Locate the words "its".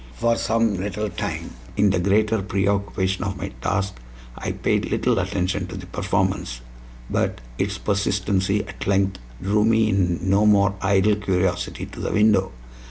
7.59-7.77